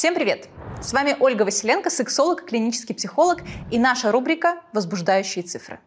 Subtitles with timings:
[0.00, 0.48] Всем привет!
[0.80, 5.78] С вами Ольга Василенко, сексолог, клинический психолог и наша рубрика «Возбуждающие цифры».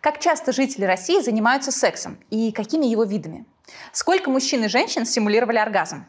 [0.00, 3.46] Как часто жители России занимаются сексом и какими его видами?
[3.92, 6.06] Сколько мужчин и женщин стимулировали оргазм?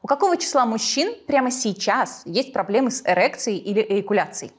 [0.00, 4.52] У какого числа мужчин прямо сейчас есть проблемы с эрекцией или эякуляцией?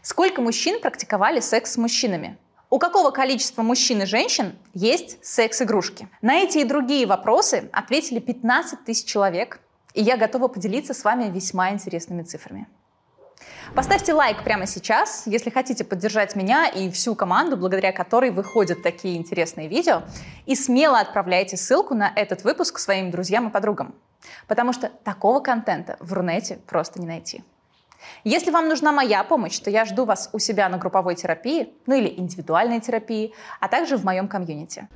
[0.00, 2.38] Сколько мужчин практиковали секс с мужчинами?
[2.70, 6.08] У какого количества мужчин и женщин есть секс-игрушки?
[6.22, 9.60] На эти и другие вопросы ответили 15 тысяч человек,
[9.94, 12.66] и я готова поделиться с вами весьма интересными цифрами.
[13.74, 19.16] Поставьте лайк прямо сейчас, если хотите поддержать меня и всю команду, благодаря которой выходят такие
[19.16, 20.02] интересные видео,
[20.46, 23.94] и смело отправляйте ссылку на этот выпуск своим друзьям и подругам,
[24.46, 27.42] потому что такого контента в Рунете просто не найти.
[28.22, 31.94] Если вам нужна моя помощь, то я жду вас у себя на групповой терапии, ну
[31.94, 34.88] или индивидуальной терапии, а также в моем комьюнити.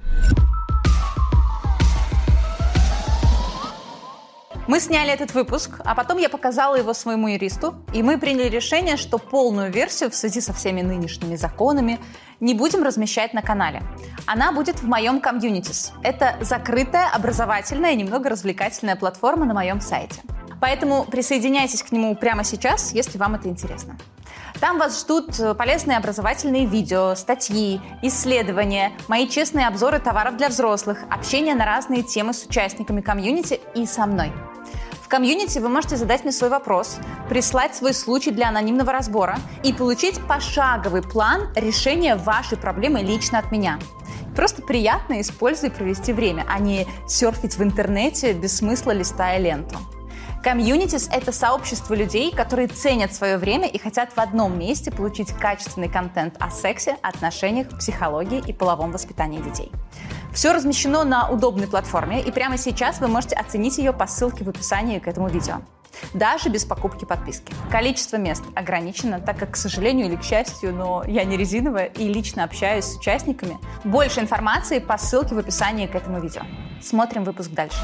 [4.69, 8.99] Мы сняли этот выпуск, а потом я показала его своему юристу, и мы приняли решение,
[8.99, 11.99] что полную версию в связи со всеми нынешними законами
[12.39, 13.83] не будем размещать на канале.
[14.27, 15.95] Она будет в моем комьюнитис.
[16.03, 20.21] Это закрытая, образовательная и немного развлекательная платформа на моем сайте.
[20.61, 23.97] Поэтому присоединяйтесь к нему прямо сейчас, если вам это интересно.
[24.61, 31.55] Там вас ждут полезные образовательные видео, статьи, исследования, мои честные обзоры товаров для взрослых, общение
[31.55, 34.31] на разные темы с участниками комьюнити и со мной–
[35.09, 36.99] в комьюнити вы можете задать мне свой вопрос,
[37.31, 43.51] прислать свой случай для анонимного разбора и получить пошаговый план решения вашей проблемы лично от
[43.51, 43.79] меня.
[44.37, 49.79] Просто приятно использовать и провести время, а не серфить в интернете без смысла листая ленту.
[50.45, 55.89] Комьюнитис— это сообщество людей, которые ценят свое время и хотят в одном месте получить качественный
[55.89, 59.73] контент о сексе, отношениях, психологии и половом воспитании детей.
[60.39, 64.49] Все размещено на удобной платформе, и прямо сейчас вы можете оценить ее по ссылке в
[64.49, 65.63] описании к этому видео.
[66.15, 67.53] Даже без покупки подписки.
[67.73, 72.07] Количество мест ограничено, так как, к сожалению или к счастью, но я не резиновая и
[72.07, 73.59] лично общаюсь с участниками.
[73.83, 76.43] Больше информации по ссылке в описании к этому видео.
[76.81, 77.81] Смотрим выпуск дальше.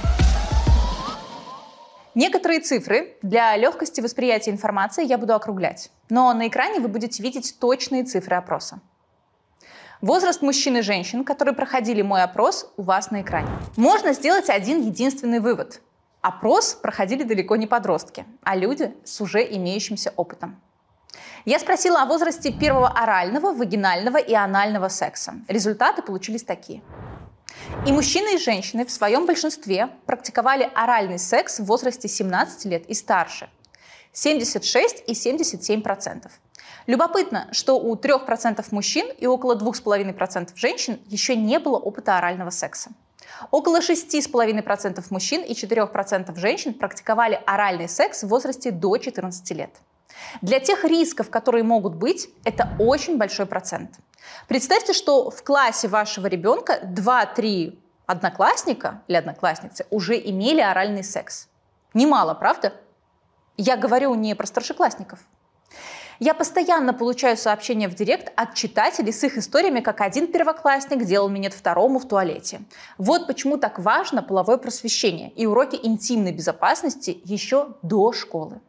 [2.14, 7.56] Некоторые цифры для легкости восприятия информации я буду округлять, но на экране вы будете видеть
[7.58, 8.78] точные цифры опроса.
[10.00, 13.48] Возраст мужчин и женщин, которые проходили мой опрос, у вас на экране.
[13.76, 15.80] Можно сделать один единственный вывод.
[16.20, 20.60] Опрос проходили далеко не подростки, а люди с уже имеющимся опытом.
[21.44, 25.34] Я спросила о возрасте первого орального, вагинального и анального секса.
[25.48, 26.82] Результаты получились такие.
[27.86, 32.94] И мужчины, и женщины в своем большинстве практиковали оральный секс в возрасте 17 лет и
[32.94, 33.48] старше.
[34.12, 36.32] 76 и 77 процентов.
[36.86, 42.90] Любопытно, что у 3% мужчин и около 2,5% женщин еще не было опыта орального секса.
[43.50, 49.70] Около 6,5% мужчин и 4% женщин практиковали оральный секс в возрасте до 14 лет.
[50.42, 53.98] Для тех рисков, которые могут быть, это очень большой процент.
[54.46, 61.48] Представьте, что в классе вашего ребенка 2-3 одноклассника или одноклассницы уже имели оральный секс.
[61.94, 62.74] Немало, правда?
[63.56, 65.20] Я говорю не про старшеклассников.
[66.20, 71.28] Я постоянно получаю сообщения в директ от читателей с их историями, как один первоклассник делал
[71.28, 72.60] минет второму в туалете.
[72.98, 78.60] Вот почему так важно половое просвещение и уроки интимной безопасности еще до школы.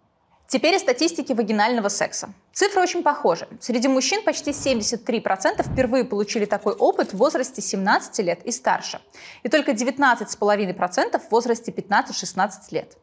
[0.47, 2.29] Теперь о статистике вагинального секса.
[2.53, 3.47] Цифры очень похожи.
[3.59, 9.01] Среди мужчин почти 73% впервые получили такой опыт в возрасте 17 лет и старше.
[9.41, 12.97] И только 19,5% в возрасте 15-16 лет.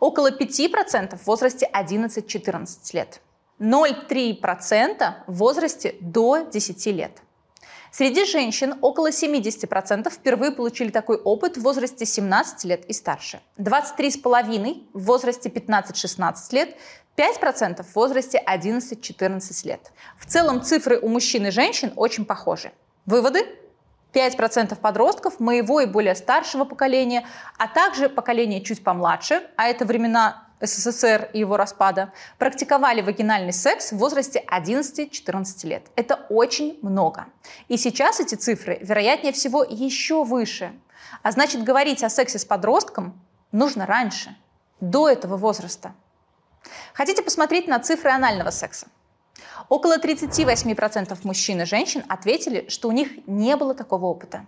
[0.00, 3.20] Около 5% в возрасте 11-14 лет.
[3.58, 7.12] 0,3% в возрасте до 10 лет.
[7.90, 13.40] Среди женщин около 70% впервые получили такой опыт в возрасте 17 лет и старше.
[13.56, 16.76] 23,5% в возрасте 15-16 лет,
[17.16, 19.92] 5% в возрасте 11-14 лет.
[20.18, 22.72] В целом цифры у мужчин и женщин очень похожи.
[23.06, 23.40] Выводы?
[24.12, 27.26] 5% подростков моего и более старшего поколения,
[27.58, 33.92] а также поколение чуть помладше, а это времена СССР и его распада, практиковали вагинальный секс
[33.92, 35.86] в возрасте 11-14 лет.
[35.96, 37.26] Это очень много.
[37.68, 40.72] И сейчас эти цифры, вероятнее всего, еще выше.
[41.22, 43.20] А значит, говорить о сексе с подростком
[43.52, 44.36] нужно раньше,
[44.80, 45.94] до этого возраста.
[46.92, 48.88] Хотите посмотреть на цифры анального секса?
[49.68, 54.46] Около 38% мужчин и женщин ответили, что у них не было такого опыта.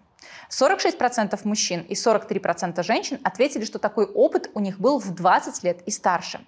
[0.51, 5.83] 46% мужчин и 43% женщин ответили, что такой опыт у них был в 20 лет
[5.87, 6.41] и старше.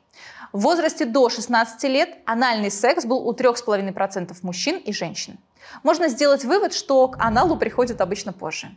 [0.52, 5.38] В возрасте до 16 лет анальный секс был у 3,5% мужчин и женщин.
[5.82, 8.74] Можно сделать вывод, что к аналу приходят обычно позже.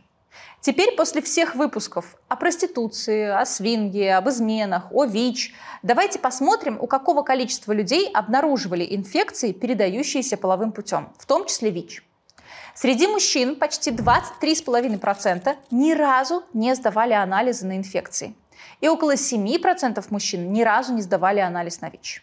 [0.60, 6.86] Теперь после всех выпусков о проституции, о свинге, об изменах, о ВИЧ, давайте посмотрим, у
[6.86, 12.02] какого количества людей обнаруживали инфекции, передающиеся половым путем, в том числе ВИЧ.
[12.74, 18.34] Среди мужчин почти 23,5% ни разу не сдавали анализы на инфекции.
[18.80, 22.22] И около 7% мужчин ни разу не сдавали анализ на ВИЧ.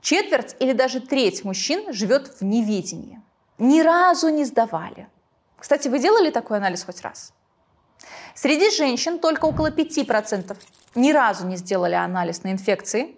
[0.00, 3.20] Четверть или даже треть мужчин живет в неведении.
[3.58, 5.08] Ни разу не сдавали.
[5.64, 7.32] Кстати, вы делали такой анализ хоть раз?
[8.34, 10.54] Среди женщин только около 5%
[10.94, 13.16] ни разу не сделали анализ на инфекции,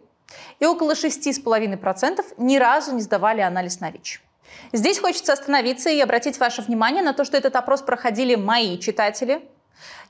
[0.61, 4.23] и около 6,5% ни разу не сдавали анализ на ВИЧ.
[4.73, 9.45] Здесь хочется остановиться и обратить ваше внимание на то, что этот опрос проходили мои читатели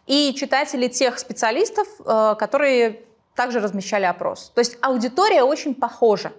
[0.06, 3.00] и читатели тех специалистов, э, которые
[3.35, 4.53] также размещали опрос.
[4.55, 6.35] То есть аудитория очень похожа.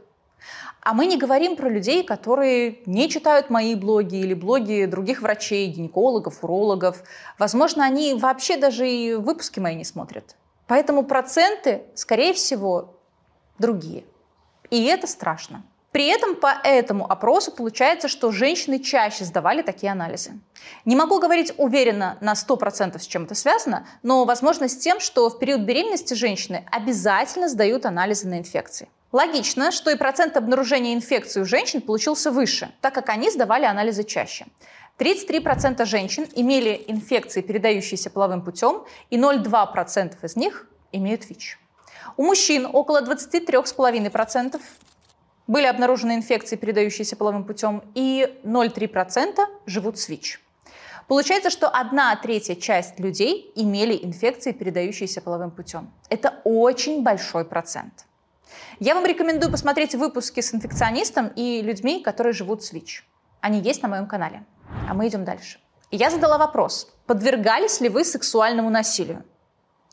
[0.82, 5.68] А мы не говорим про людей, которые не читают мои блоги или блоги других врачей,
[5.68, 7.04] гинекологов, урологов.
[7.38, 10.36] Возможно, они вообще даже и выпуски мои не смотрят.
[10.68, 13.00] Поэтому проценты, скорее всего,
[13.60, 14.06] другие.
[14.70, 15.64] И это страшно.
[15.92, 20.40] При этом по этому опросу получается, что женщины чаще сдавали такие анализы.
[20.86, 25.30] Не могу говорить уверенно на 100% с чем это связано, но возможно с тем, что
[25.30, 28.90] в период беременности женщины обязательно сдают анализы на инфекции.
[29.14, 34.04] Логично, что и процент обнаружения инфекции у женщин получился выше, так как они сдавали анализы
[34.04, 34.48] чаще.
[35.00, 41.58] 33% женщин имели инфекции, передающиеся половым путем, и 0,2% из них имеют ВИЧ.
[42.18, 44.60] У мужчин около 23,5%
[45.46, 50.42] были обнаружены инфекции, передающиеся половым путем, и 0,3% живут с ВИЧ.
[51.08, 55.94] Получается, что одна третья часть людей имели инфекции, передающиеся половым путем.
[56.10, 58.06] Это очень большой процент.
[58.80, 63.08] Я вам рекомендую посмотреть выпуски с инфекционистом и людьми, которые живут с ВИЧ.
[63.42, 64.44] Они есть на моем канале.
[64.90, 65.60] А мы идем дальше.
[65.92, 69.24] Я задала вопрос, подвергались ли вы сексуальному насилию?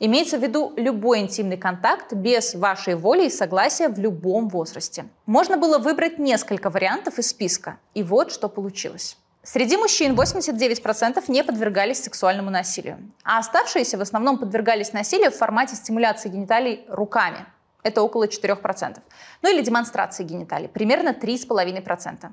[0.01, 5.07] Имеется в виду любой интимный контакт без вашей воли и согласия в любом возрасте.
[5.25, 9.17] Можно было выбрать несколько вариантов из списка, и вот что получилось.
[9.45, 15.77] Среди мужчин 89% не подвергались сексуальному насилию, а оставшиеся в основном подвергались насилию в формате
[15.77, 17.47] стимуляции гениталий руками.
[17.85, 18.99] Это около 4%.
[19.43, 22.33] Ну или демонстрации гениталий, примерно 3,5%.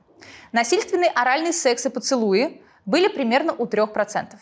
[0.51, 4.35] Насильственный оральный секс и поцелуи были примерно у 3%.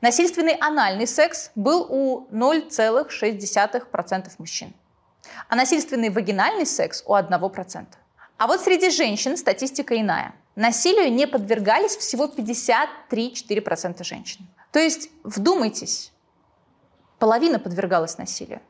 [0.00, 4.72] Насильственный анальный секс был у 0,6% мужчин.
[5.48, 7.86] А насильственный вагинальный секс у 1%.
[8.36, 10.36] А вот среди женщин статистика иная.
[10.54, 14.46] Насилию не подвергались всего 53-4% женщин.
[14.70, 16.12] То есть, вдумайтесь,
[17.18, 18.60] половина подвергалась насилию.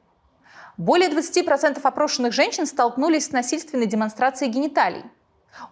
[0.79, 5.03] Более 20% опрошенных женщин столкнулись с насильственной демонстрацией гениталий.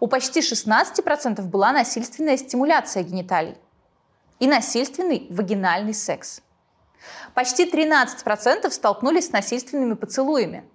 [0.01, 3.55] У почти 16% была насильственная стимуляция гениталий
[4.39, 6.41] и насильственный вагинальный секс.
[7.33, 10.69] Почти 13% столкнулись с насильственными поцелуями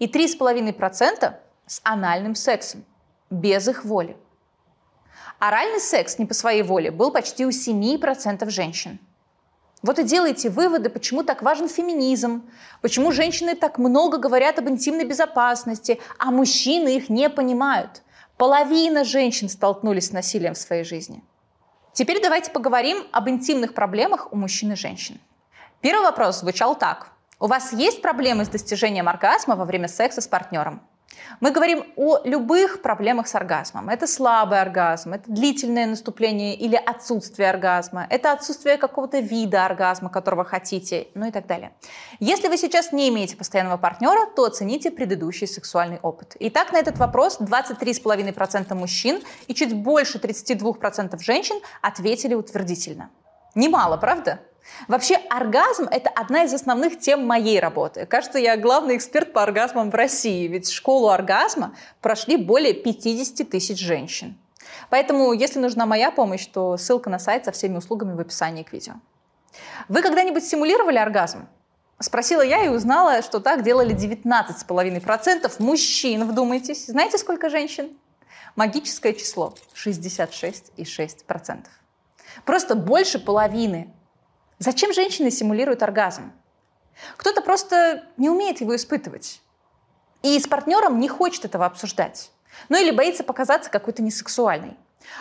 [0.00, 1.34] и 3,5%
[1.66, 2.84] с анальным сексом,
[3.30, 4.16] без их воли.
[5.38, 8.98] Оральный секс не по своей воле был почти у 7% женщин.
[9.86, 12.50] Вот и делайте выводы, почему так важен феминизм,
[12.82, 18.02] почему женщины так много говорят об интимной безопасности, а мужчины их не понимают.
[18.36, 21.22] Половина женщин столкнулись с насилием в своей жизни.
[21.92, 25.20] Теперь давайте поговорим об интимных проблемах у мужчин и женщин.
[25.80, 27.12] Первый вопрос звучал так.
[27.38, 30.82] У вас есть проблемы с достижением оргазма во время секса с партнером?
[31.40, 33.88] Мы говорим о любых проблемах с оргазмом.
[33.88, 40.44] Это слабый оргазм, это длительное наступление или отсутствие оргазма, это отсутствие какого-то вида оргазма, которого
[40.44, 41.72] хотите, ну и так далее.
[42.20, 46.36] Если вы сейчас не имеете постоянного партнера, то оцените предыдущий сексуальный опыт.
[46.40, 53.10] Итак, на этот вопрос 23,5% мужчин и чуть больше 32% женщин ответили утвердительно.
[53.54, 54.40] Немало, правда?
[54.88, 58.06] Вообще оргазм– это одна из основных тем моей работы.
[58.06, 63.78] Кажется, я главный эксперт по оргазмам в России, ведь школу оргазма прошли более 50 тысяч
[63.78, 64.36] женщин.
[64.90, 68.72] Поэтому, если нужна моя помощь, то ссылка на сайт со всеми услугами в описании к
[68.72, 68.94] видео.
[69.88, 71.48] Вы когда-нибудь симулировали оргазм?
[71.98, 76.86] Спросила я и узнала, что так делали 19,5% мужчин, вдумайтесь.
[76.86, 77.96] Знаете, сколько женщин?
[78.54, 81.64] Магическое число– 66,6%.
[82.44, 83.94] Просто больше половины
[84.58, 86.32] Зачем женщины симулируют оргазм?
[87.16, 89.42] Кто-то просто не умеет его испытывать.
[90.22, 92.30] И с партнером не хочет этого обсуждать.
[92.68, 94.76] Ну или боится показаться какой-то несексуальной.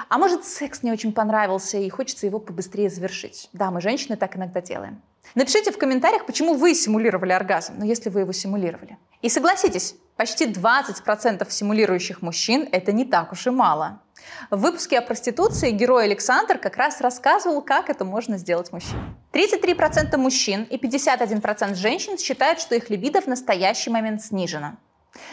[0.10, 3.50] А может, секс не очень понравился и хочется его побыстрее завершить.
[3.54, 5.02] Да, мы, женщины, так иногда делаем.
[5.36, 8.98] Напишите в комментариях, почему вы симулировали оргазм, ну, если вы его симулировали.
[9.22, 14.02] И согласитесь, почти 20% симулирующих мужчин– это не так уж и мало.
[14.50, 19.16] В выпуске о проституции герой Александр как раз рассказывал, как это можно сделать мужчине.
[19.34, 24.78] 33% мужчин и 51% женщин считают, что их либидо в настоящий момент снижено.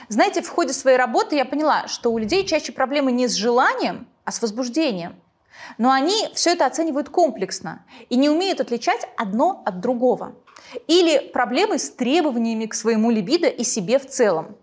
[0.08, 4.06] Знаете, в ходе своей работы я поняла, что у людей чаще проблемы не с желанием,
[4.24, 5.16] а с возбуждением.
[5.78, 10.34] Но они все это оценивают комплексно и не умеют отличать одно от другого.
[10.86, 14.56] Или проблемы с требованиями к своему либидо и себе в целом.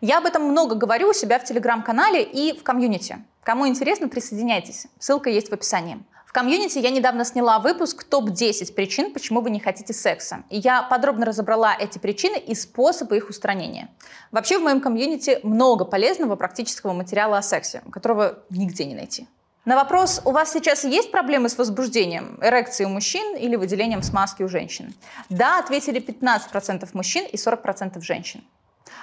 [0.00, 3.24] Я об этом много говорю у себя в телеграм-канале и в комьюнити.
[3.46, 4.88] Кому интересно, присоединяйтесь.
[4.98, 6.02] Ссылка есть в описании.
[6.26, 10.42] В комьюнити я недавно сняла выпуск «Топ-10 причин, почему вы не хотите секса».
[10.50, 13.88] И я подробно разобрала эти причины и способы их устранения.
[14.32, 19.28] Вообще в моем комьюнити много полезного практического материала о сексе, которого нигде не найти.
[19.64, 24.42] На вопрос, у вас сейчас есть проблемы с возбуждением, эрекцией у мужчин или выделением смазки
[24.42, 24.92] у женщин?
[25.28, 28.42] Да, ответили 15% мужчин и 40% женщин.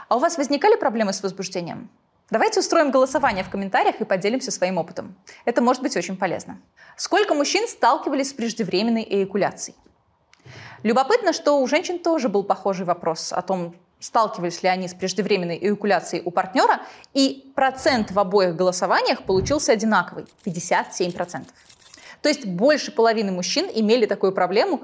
[0.10, 1.90] А у вас возникали проблемы с возбуждением?
[2.30, 5.16] Давайте устроим голосование в комментариях и поделимся своим опытом.
[5.46, 6.60] Это может быть очень полезно.
[6.98, 9.78] Сколько мужчин сталкивались с преждевременной эякуляцией?
[10.84, 15.58] Любопытно, что у женщин тоже был похожий вопрос о том, сталкивались ли они с преждевременной
[15.58, 16.82] эякуляцией у партнера,
[17.14, 21.46] и процент в обоих голосованиях получился одинаковый– 57%.
[22.22, 24.82] То есть больше половины мужчин имели такую проблему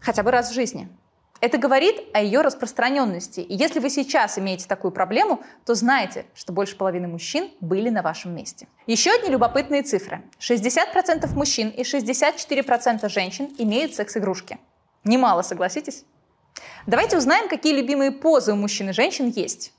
[0.00, 0.88] хотя бы раз в жизни–
[1.42, 3.40] это говорит о ее распространенности.
[3.40, 8.00] И если вы сейчас имеете такую проблему, то знайте, что больше половины мужчин были на
[8.02, 8.68] вашем месте.
[8.86, 10.22] Еще одни любопытные цифры.
[10.38, 14.60] 60% мужчин и 64% женщин имеют секс-игрушки.
[15.02, 16.04] Немало, согласитесь?
[16.86, 19.72] Давайте узнаем, какие любимые позы у мужчин и женщин есть.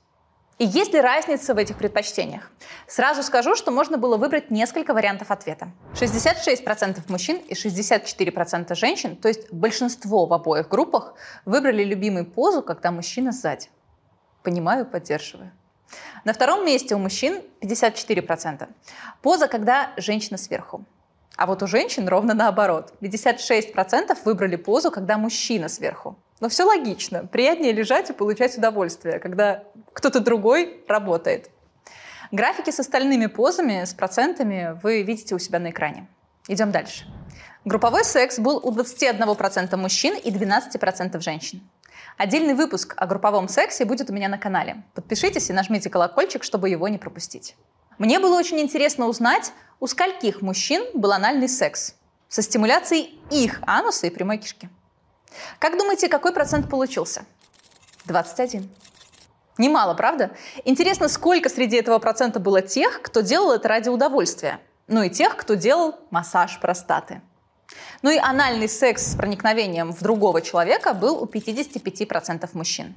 [0.58, 2.50] И есть ли разница в этих предпочтениях?
[2.86, 5.72] Сразу скажу, что можно было выбрать несколько вариантов ответа.
[5.94, 12.92] 66% мужчин и 64% женщин, то есть большинство в обоих группах, выбрали любимую позу, когда
[12.92, 13.68] мужчина сзади.
[14.44, 15.50] Понимаю, поддерживаю.
[16.24, 18.68] На втором месте у мужчин 54%.
[19.22, 20.84] Поза, когда женщина сверху.
[21.36, 22.92] А вот у женщин ровно наоборот.
[23.00, 26.16] 56% выбрали позу, когда мужчина сверху.
[26.40, 27.26] Но все логично.
[27.26, 31.50] Приятнее лежать и получать удовольствие, когда кто-то другой работает.
[32.32, 36.08] Графики с остальными позами, с процентами вы видите у себя на экране.
[36.48, 37.06] Идем дальше.
[37.64, 41.62] Групповой секс был у 21% мужчин и 12% женщин.
[42.18, 44.82] Отдельный выпуск о групповом сексе будет у меня на канале.
[44.94, 47.56] Подпишитесь и нажмите колокольчик, чтобы его не пропустить.
[47.98, 51.94] Мне было очень интересно узнать, у скольких мужчин был анальный секс
[52.28, 54.68] со стимуляцией их ануса и прямой кишки.
[55.58, 57.24] Как думаете, какой процент получился?
[58.06, 58.68] 21.
[59.56, 60.32] Немало, правда?
[60.64, 64.60] Интересно, сколько среди этого процента было тех, кто делал это ради удовольствия?
[64.88, 67.22] Ну и тех, кто делал массаж простаты.
[68.02, 72.94] Ну и анальный секс с проникновением в другого человека был у 55% мужчин.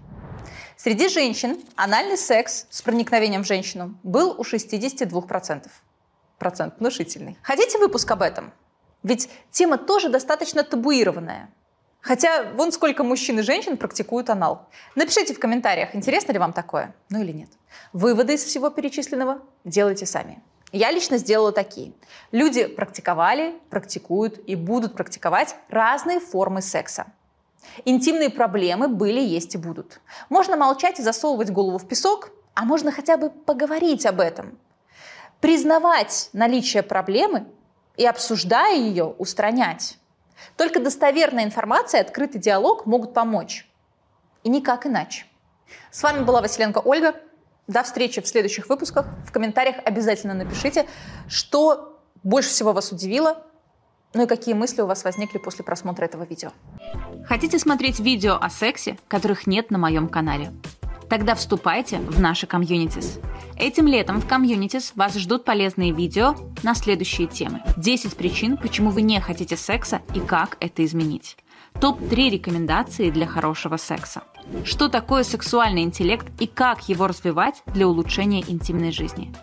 [0.75, 5.67] Среди женщин анальный секс с проникновением в женщину был у 62%.
[6.37, 7.37] Процент внушительный.
[7.41, 8.51] Хотите выпуск об этом?
[9.01, 11.49] Ведь тема тоже достаточно табуированная.
[12.07, 14.69] Хотя вон сколько мужчин и женщин практикуют анал.
[14.95, 17.49] Напишите в комментариях, интересно ли вам такое, ну или нет.
[17.91, 20.41] Выводы из всего перечисленного делайте сами.
[20.71, 21.91] Я лично сделала такие.
[22.31, 27.07] Люди практиковали, практикуют и будут практиковать разные формы секса.
[27.83, 29.99] Интимные проблемы были, есть и будут.
[30.29, 34.57] Можно молчать и засовывать голову в песок, а можно хотя бы поговорить об этом.
[35.41, 37.47] Признавать наличие проблемы
[37.97, 39.97] и, обсуждая ее, устранять.
[40.55, 43.67] Только достоверная информация и открытый диалог могут помочь.
[44.43, 45.25] И никак иначе.
[45.91, 47.15] С вами была Василенко Ольга.
[47.67, 49.07] До встречи в следующих выпусках.
[49.25, 50.87] В комментариях обязательно напишите,
[51.27, 53.43] что больше всего вас удивило,
[54.13, 56.51] ну и какие мысли у вас возникли после просмотра этого видео.
[57.25, 60.53] Хотите смотреть видео о сексе, которых нет на моем канале?
[61.09, 63.19] Тогда вступайте в наши комьюнитис.
[63.57, 67.61] Этим летом в комьюнитис вас ждут полезные видео на следующие темы.
[67.77, 71.37] 10 причин, почему вы не хотите секса и как это изменить.
[71.79, 74.23] Топ-3 рекомендации для хорошего секса.
[74.63, 79.33] Что такое сексуальный интеллект и как его развивать для улучшения интимной жизни.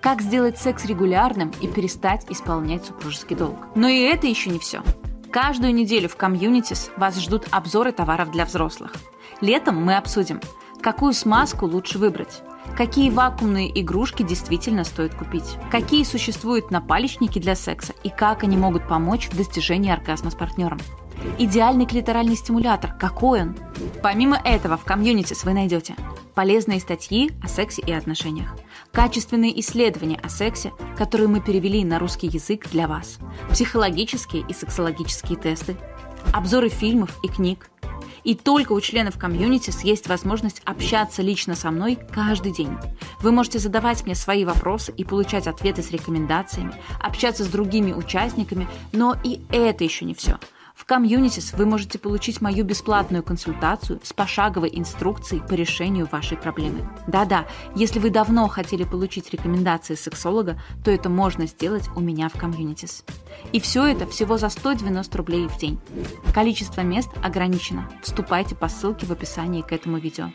[0.00, 3.56] Как сделать секс регулярным и перестать исполнять супружеский долг.
[3.74, 4.82] Но и это еще не все.
[5.30, 8.94] Каждую неделю в комьюнитис вас ждут обзоры товаров для взрослых.
[9.40, 10.40] Летом мы обсудим,
[10.82, 12.42] Какую смазку лучше выбрать?
[12.76, 15.56] Какие вакуумные игрушки действительно стоит купить?
[15.70, 20.80] Какие существуют напалечники для секса и как они могут помочь в достижении оргазма с партнером?
[21.38, 23.56] Идеальный клиторальный стимулятор, какой он?
[24.02, 25.94] Помимо этого, в комьюнити вы найдете
[26.34, 28.56] полезные статьи о сексе и отношениях,
[28.90, 33.18] качественные исследования о сексе, которые мы перевели на русский язык для вас,
[33.50, 35.76] психологические и сексологические тесты,
[36.32, 37.70] обзоры фильмов и книг,
[38.24, 42.76] И только у членов комьюнити есть возможность общаться лично со мной каждый день.
[43.20, 48.68] Вы можете задавать мне свои вопросы и получать ответы с рекомендациями, общаться с другими участниками,
[48.92, 50.38] но и это еще не все.
[50.82, 56.88] В Communities вы можете получить мою бесплатную консультацию с пошаговой инструкцией по решению вашей проблемы.
[57.06, 57.46] Да-да,
[57.76, 63.04] если вы давно хотели получить рекомендации сексолога, то это можно сделать у меня в Communities.
[63.52, 65.78] И все это всего за 190 рублей в день.
[66.34, 67.88] Количество мест ограничено.
[68.02, 70.32] Вступайте по ссылке в описании к этому видео.